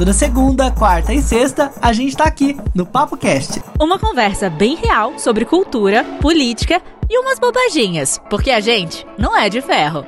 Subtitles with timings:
[0.00, 3.62] Toda segunda, quarta e sexta, a gente tá aqui no Papo Cast.
[3.78, 9.50] Uma conversa bem real sobre cultura, política e umas bobaginhas, porque a gente não é
[9.50, 10.06] de ferro.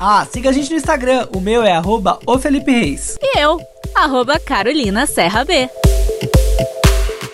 [0.00, 3.16] Ah, siga a gente no Instagram, o meu é arroba o Felipe Reis.
[3.22, 3.60] E eu,
[3.94, 5.70] arroba Carolina Serra B.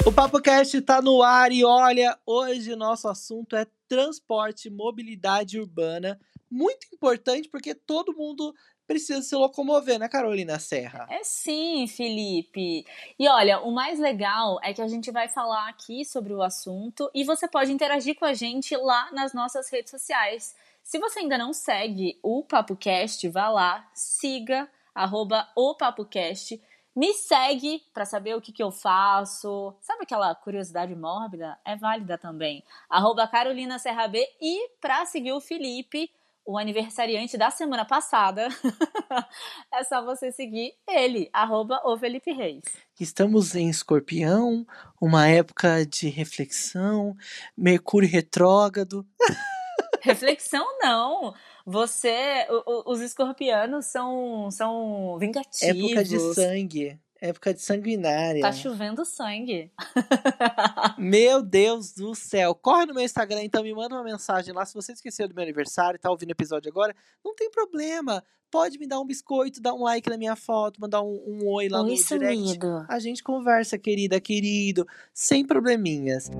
[0.05, 5.59] O Papo Cast tá no ar e olha, hoje o nosso assunto é transporte, mobilidade
[5.59, 6.21] urbana.
[6.51, 8.53] Muito importante porque todo mundo
[8.91, 11.07] precisa se locomover, né, Carolina Serra?
[11.09, 12.85] É sim, Felipe.
[13.17, 17.09] E olha, o mais legal é que a gente vai falar aqui sobre o assunto
[17.15, 20.57] e você pode interagir com a gente lá nas nossas redes sociais.
[20.83, 26.61] Se você ainda não segue o PapoCast, vá lá, siga, arroba o PapoCast.
[26.97, 29.73] Me segue para saber o que, que eu faço.
[29.81, 31.57] Sabe aquela curiosidade mórbida?
[31.65, 32.65] É válida também.
[32.89, 34.29] Arroba Carolina Serra B.
[34.41, 36.11] E para seguir o Felipe,
[36.51, 38.49] o aniversariante da semana passada,
[39.73, 42.65] é só você seguir ele, arroba o Felipe Reis.
[42.99, 44.67] Estamos em escorpião,
[45.01, 47.17] uma época de reflexão,
[47.57, 49.07] Mercúrio retrógrado.
[50.03, 51.35] Reflexão não.
[51.65, 55.63] Você, o, o, os escorpianos são, são vingativos.
[55.63, 56.99] Época de sangue.
[57.21, 58.41] Época de sanguinária.
[58.41, 59.71] Tá chovendo sangue.
[60.99, 62.55] meu Deus do céu.
[62.55, 64.65] Corre no meu Instagram, então me manda uma mensagem lá.
[64.65, 68.25] Se você esqueceu do meu aniversário e tá ouvindo o episódio agora, não tem problema.
[68.51, 71.69] Pode me dar um biscoito, dar um like na minha foto, mandar um, um oi
[71.69, 72.37] lá oi, no direct.
[72.37, 72.87] Sumido.
[72.89, 76.31] A gente conversa, querida, querido, sem probleminhas.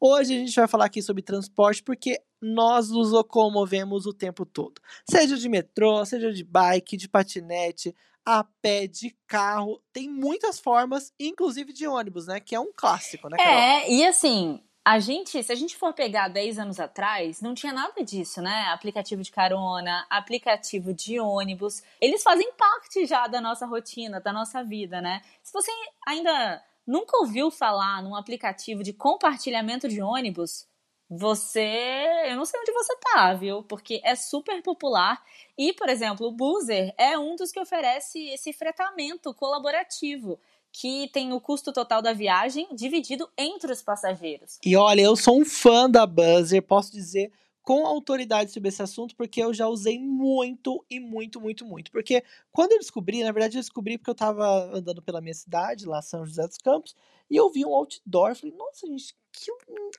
[0.00, 4.80] Hoje a gente vai falar aqui sobre transporte porque nós nos locomovemos o tempo todo.
[5.08, 7.94] Seja de metrô, seja de bike, de patinete,
[8.24, 9.82] a pé, de carro.
[9.92, 12.40] Tem muitas formas, inclusive de ônibus, né?
[12.40, 13.58] Que é um clássico, né, Carol?
[13.58, 17.72] É, e assim, a gente, se a gente for pegar 10 anos atrás, não tinha
[17.72, 18.66] nada disso, né?
[18.72, 24.62] Aplicativo de carona, aplicativo de ônibus, eles fazem parte já da nossa rotina, da nossa
[24.64, 25.22] vida, né?
[25.42, 25.70] Se você
[26.06, 30.66] ainda nunca ouviu falar num aplicativo de compartilhamento de ônibus,
[31.08, 32.06] você.
[32.28, 33.62] Eu não sei onde você tá, viu?
[33.62, 35.22] Porque é super popular.
[35.56, 40.38] E, por exemplo, o Boozer é um dos que oferece esse fretamento colaborativo.
[40.74, 44.58] Que tem o custo total da viagem dividido entre os passageiros.
[44.64, 47.30] E olha, eu sou um fã da Buzzer, posso dizer
[47.62, 51.92] com autoridade sobre esse assunto, porque eu já usei muito e muito, muito, muito.
[51.92, 55.86] Porque quando eu descobri, na verdade eu descobri porque eu estava andando pela minha cidade,
[55.86, 56.94] lá São José dos Campos,
[57.32, 59.50] e eu vi um outdoor, falei, nossa, gente, que,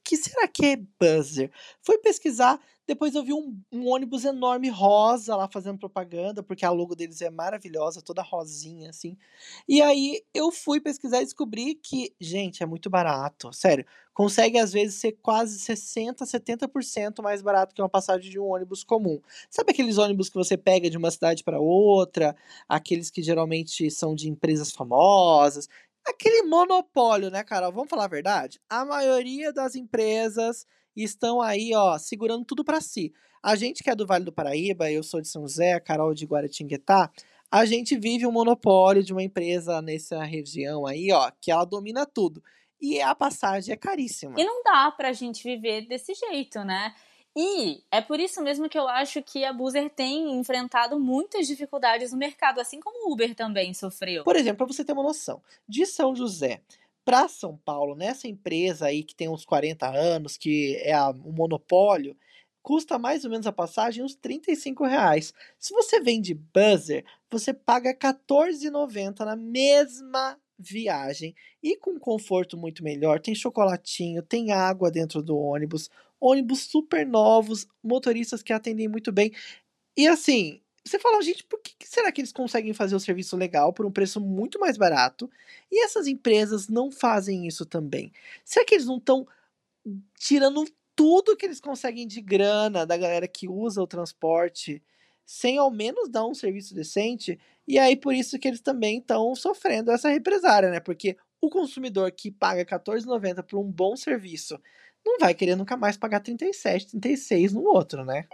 [0.05, 1.51] que será que é buzzer?
[1.81, 6.69] Fui pesquisar, depois eu vi um, um, ônibus enorme rosa lá fazendo propaganda, porque a
[6.69, 9.17] logo deles é maravilhosa, toda rosinha, assim.
[9.67, 13.51] E aí eu fui pesquisar e descobri que, gente, é muito barato.
[13.51, 13.83] Sério,
[14.13, 18.83] consegue às vezes ser quase 60%, 70% mais barato que uma passagem de um ônibus
[18.83, 19.19] comum.
[19.49, 22.35] Sabe aqueles ônibus que você pega de uma cidade para outra,
[22.69, 25.67] aqueles que geralmente são de empresas famosas?
[26.05, 27.71] Aquele monopólio, né, Carol?
[27.71, 28.59] Vamos falar a verdade?
[28.69, 30.65] A maioria das empresas
[30.95, 33.13] estão aí, ó, segurando tudo para si.
[33.41, 36.13] A gente que é do Vale do Paraíba, eu sou de São José, a Carol
[36.13, 37.11] de Guaratinguetá,
[37.51, 42.05] a gente vive um monopólio de uma empresa nessa região aí, ó, que ela domina
[42.05, 42.41] tudo.
[42.81, 44.33] E a passagem é caríssima.
[44.37, 46.93] E não dá pra gente viver desse jeito, né?
[47.35, 52.11] E é por isso mesmo que eu acho que a Boozer tem enfrentado muitas dificuldades
[52.11, 54.23] no mercado, assim como o Uber também sofreu.
[54.23, 56.61] Por exemplo, para você ter uma noção, de São José
[57.03, 61.33] para São Paulo, nessa empresa aí que tem uns 40 anos, que é a, um
[61.33, 62.15] monopólio,
[62.61, 65.33] custa mais ou menos a passagem uns 35 reais.
[65.59, 73.19] Se você vende buzzer, você paga R$14,90 na mesma viagem e com conforto muito melhor.
[73.19, 75.89] Tem chocolatinho, tem água dentro do ônibus,
[76.23, 79.33] ônibus super novos, motoristas que atendem muito bem.
[79.97, 83.73] E assim, você fala, gente, por que será que eles conseguem fazer o serviço legal
[83.73, 85.29] por um preço muito mais barato
[85.69, 88.11] e essas empresas não fazem isso também?
[88.45, 89.27] Será que eles não estão
[90.17, 94.81] tirando tudo que eles conseguem de grana da galera que usa o transporte
[95.25, 97.37] sem ao menos dar um serviço decente?
[97.67, 100.79] E aí por isso que eles também estão sofrendo essa represária, né?
[100.79, 104.57] Porque o consumidor que paga R$14,90 por um bom serviço
[105.05, 108.25] não vai querer nunca mais pagar 37, 36 no outro, né?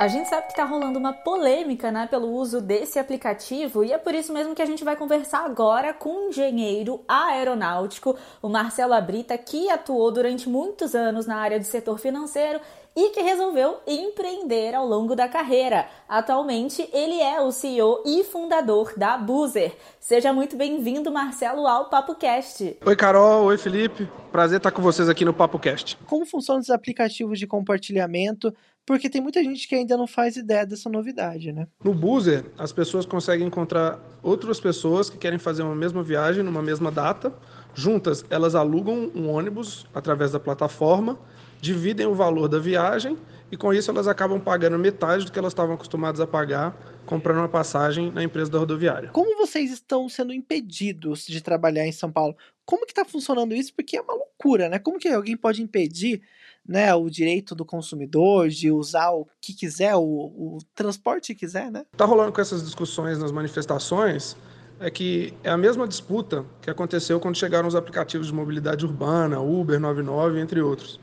[0.00, 3.96] A gente sabe que está rolando uma polêmica né, pelo uso desse aplicativo e é
[3.96, 8.92] por isso mesmo que a gente vai conversar agora com um engenheiro aeronáutico, o Marcelo
[8.92, 12.60] Abrita, que atuou durante muitos anos na área do setor financeiro
[12.96, 15.86] e que resolveu empreender ao longo da carreira.
[16.08, 19.76] Atualmente, ele é o CEO e fundador da Boozer.
[19.98, 22.76] Seja muito bem-vindo, Marcelo, ao PapoCast.
[22.84, 23.46] Oi, Carol.
[23.46, 24.08] Oi, Felipe.
[24.30, 25.96] Prazer estar com vocês aqui no Papo Cast.
[26.06, 28.54] Como funcionam os aplicativos de compartilhamento?
[28.86, 31.66] Porque tem muita gente que ainda não faz ideia dessa novidade, né?
[31.82, 36.62] No Boozer, as pessoas conseguem encontrar outras pessoas que querem fazer uma mesma viagem numa
[36.62, 37.32] mesma data.
[37.74, 41.18] Juntas, elas alugam um ônibus através da plataforma,
[41.64, 43.16] dividem o valor da viagem
[43.50, 46.76] e com isso elas acabam pagando metade do que elas estavam acostumadas a pagar
[47.06, 49.10] comprando uma passagem na empresa da rodoviária.
[49.10, 52.36] Como vocês estão sendo impedidos de trabalhar em São Paulo?
[52.66, 53.72] Como que está funcionando isso?
[53.74, 54.78] Porque é uma loucura, né?
[54.78, 56.22] Como que alguém pode impedir
[56.66, 61.70] né, o direito do consumidor de usar o que quiser, o, o transporte que quiser,
[61.70, 61.84] né?
[61.92, 64.36] Está rolando com essas discussões nas manifestações
[64.80, 69.40] é que é a mesma disputa que aconteceu quando chegaram os aplicativos de mobilidade urbana,
[69.40, 71.00] Uber, 99, entre outros.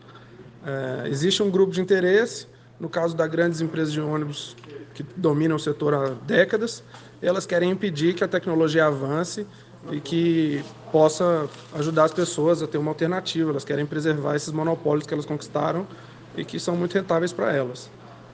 [0.65, 2.47] É, existe um grupo de interesse,
[2.79, 4.55] no caso das grandes empresas de ônibus
[4.93, 6.83] que dominam o setor há décadas,
[7.21, 9.45] elas querem impedir que a tecnologia avance
[9.91, 13.49] e que possa ajudar as pessoas a ter uma alternativa.
[13.49, 15.87] Elas querem preservar esses monopólios que elas conquistaram
[16.35, 17.89] e que são muito rentáveis para elas.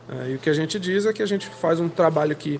[0.10, 2.60] É, e o que a gente diz é que a gente faz um trabalho que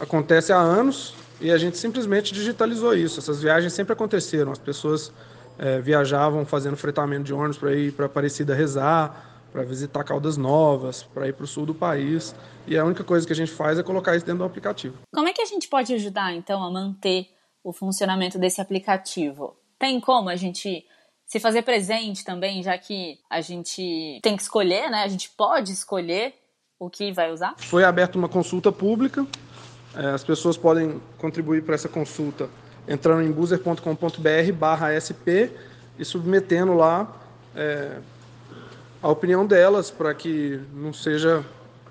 [0.00, 3.20] acontece há anos e a gente simplesmente digitalizou isso.
[3.20, 4.52] Essas viagens sempre aconteceram.
[4.52, 5.12] As pessoas
[5.58, 11.02] é, viajavam fazendo fretamento de ônibus para ir para Aparecida rezar, para visitar Caldas Novas,
[11.02, 12.34] para ir para o sul do país.
[12.66, 14.96] E a única coisa que a gente faz é colocar isso dentro do aplicativo.
[15.12, 17.28] Como é que a gente pode ajudar, então, a manter
[17.64, 19.56] o funcionamento desse aplicativo?
[19.78, 20.84] Tem como a gente
[21.26, 25.02] se fazer presente também, já que a gente tem que escolher, né?
[25.02, 26.34] A gente pode escolher
[26.78, 27.54] o que vai usar?
[27.58, 29.26] Foi aberta uma consulta pública.
[29.94, 32.48] É, as pessoas podem contribuir para essa consulta
[32.88, 35.52] entrando em boozer.com.br/sp
[35.98, 37.14] e submetendo lá
[37.54, 37.98] é,
[39.02, 41.44] a opinião delas para que não seja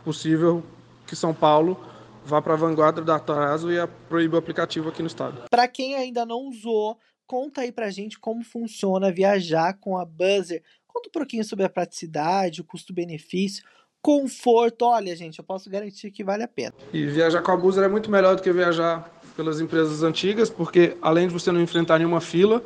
[0.03, 0.63] possível
[1.05, 1.79] que São Paulo
[2.25, 3.75] vá para a vanguarda do atraso e
[4.09, 5.43] proíba o aplicativo aqui no estado.
[5.49, 10.61] Para quem ainda não usou, conta aí pra gente como funciona viajar com a Buzzer.
[10.87, 13.63] Conta um pouquinho sobre a praticidade, o custo-benefício,
[14.01, 14.83] conforto.
[14.83, 16.73] Olha, gente, eu posso garantir que vale a pena.
[16.91, 20.97] E viajar com a Buzzer é muito melhor do que viajar pelas empresas antigas, porque
[21.01, 22.61] além de você não enfrentar nenhuma fila,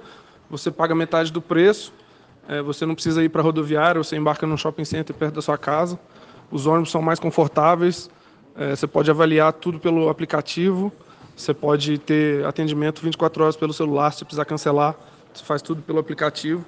[0.49, 1.93] você paga metade do preço
[2.47, 5.41] é, você não precisa ir para a rodoviária, você embarca num shopping center perto da
[5.41, 5.99] sua casa.
[6.51, 8.09] Os ônibus são mais confortáveis,
[8.55, 10.91] é, você pode avaliar tudo pelo aplicativo,
[11.35, 14.95] você pode ter atendimento 24 horas pelo celular, se precisar cancelar,
[15.33, 16.65] você faz tudo pelo aplicativo.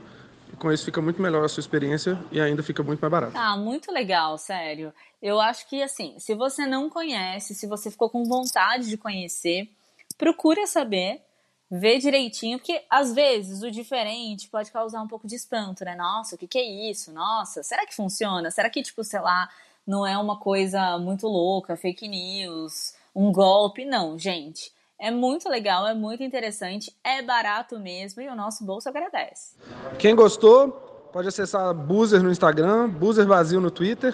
[0.52, 3.34] E com isso fica muito melhor a sua experiência e ainda fica muito mais barato.
[3.36, 4.94] Ah, muito legal, sério.
[5.22, 9.68] Eu acho que assim, se você não conhece, se você ficou com vontade de conhecer,
[10.18, 11.21] procura saber
[11.69, 15.95] ver direitinho, porque às vezes o diferente pode causar um pouco de espanto, né?
[15.95, 17.12] Nossa, o que, que é isso?
[17.12, 18.51] Nossa, será que funciona?
[18.51, 19.50] Será que, tipo, sei lá,
[19.86, 23.86] não é uma coisa muito louca, fake news, um golpe?
[23.86, 24.71] Não, gente.
[25.00, 29.56] É muito legal, é muito interessante, é barato mesmo e o nosso bolso agradece.
[29.98, 30.71] Quem gostou,
[31.12, 34.13] pode acessar Boozer no Instagram, Boozer Vazio no Twitter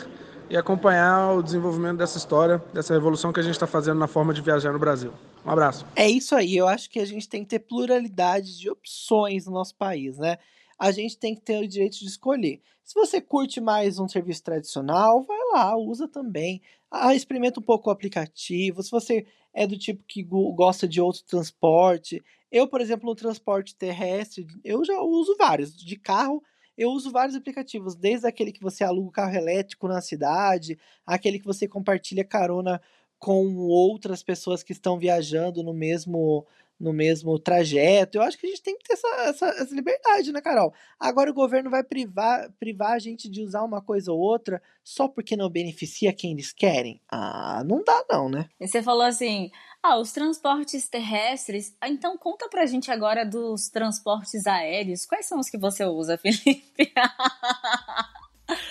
[0.50, 4.34] e acompanhar o desenvolvimento dessa história, dessa revolução que a gente está fazendo na forma
[4.34, 5.14] de viajar no Brasil.
[5.46, 5.86] Um abraço.
[5.96, 6.58] É isso aí.
[6.58, 10.38] Eu acho que a gente tem que ter pluralidade de opções no nosso país, né?
[10.78, 12.62] A gente tem que ter o direito de escolher.
[12.84, 16.62] Se você curte mais um serviço tradicional, vai lá, usa também.
[16.90, 18.82] Ah, experimenta um pouco o aplicativo.
[18.82, 23.76] Se você é do tipo que gosta de outro transporte, eu, por exemplo, no transporte
[23.76, 25.76] terrestre, eu já uso vários.
[25.76, 26.42] De carro,
[26.80, 31.38] eu uso vários aplicativos, desde aquele que você aluga o carro elétrico na cidade, aquele
[31.38, 32.82] que você compartilha carona
[33.20, 36.48] com outras pessoas que estão viajando no mesmo
[36.80, 38.18] no mesmo trajeto.
[38.18, 40.74] Eu acho que a gente tem que ter essa, essa, essa, liberdade, né, Carol?
[41.00, 45.08] Agora o governo vai privar, privar a gente de usar uma coisa ou outra só
[45.08, 47.02] porque não beneficia quem eles querem?
[47.12, 48.50] Ah, não dá não, né?
[48.60, 49.52] E você falou assim,
[49.84, 51.76] ah, os transportes terrestres.
[51.80, 55.06] Ah, então conta pra gente agora dos transportes aéreos.
[55.06, 56.92] Quais são os que você usa, Felipe?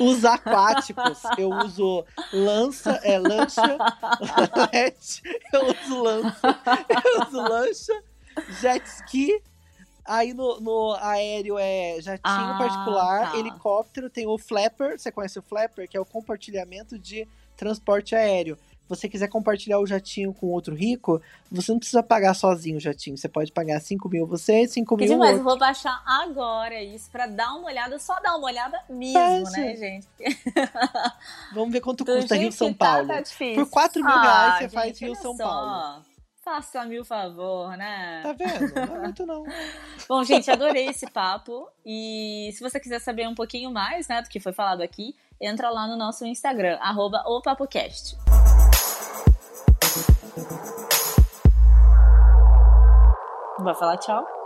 [0.01, 3.63] Os aquáticos, eu uso lança, é lancha,
[5.53, 8.03] eu uso lança, eu uso lancha,
[8.61, 9.43] jet ski,
[10.05, 13.39] aí no, no aéreo é jatinho ah, particular, tá.
[13.39, 18.57] helicóptero, tem o flapper, você conhece o flapper, que é o compartilhamento de transporte aéreo
[18.89, 23.17] você quiser compartilhar o jatinho com outro rico, você não precisa pagar sozinho o jatinho.
[23.17, 25.41] Você pode pagar 5 mil você e 5 mil demais, outro.
[25.41, 29.77] eu vou baixar agora isso pra dar uma olhada, só dar uma olhada mesmo, né,
[29.77, 30.09] gente?
[31.53, 33.09] Vamos ver quanto custa Rio São tá, Paulo.
[33.09, 33.23] Tá
[33.55, 35.45] Por 4 mil ah, reais você gente, faz Rio São só.
[35.45, 36.05] Paulo.
[36.43, 38.23] Faça-me o favor, né?
[38.23, 38.75] Tá vendo?
[38.75, 39.45] Não é muito não.
[40.09, 41.69] Bom, gente, adorei esse papo.
[41.85, 45.69] E se você quiser saber um pouquinho mais, né, do que foi falado aqui, entra
[45.69, 48.17] lá no nosso Instagram, arroba opapocast.
[53.61, 54.38] Vai falar tchau?